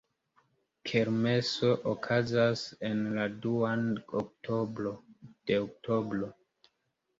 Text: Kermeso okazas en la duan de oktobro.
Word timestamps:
Kermeso 0.89 1.69
okazas 1.91 2.63
en 2.89 3.05
la 3.19 3.27
duan 3.45 3.85
de 4.01 5.55
oktobro. 5.63 6.35